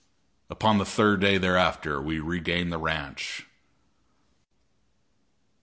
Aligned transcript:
Upon 0.49 0.79
the 0.79 0.83
third 0.85 1.21
day 1.21 1.37
thereafter 1.37 2.01
we 2.01 2.19
regained 2.19 2.71
the 2.71 2.79
ranch. 2.79 3.45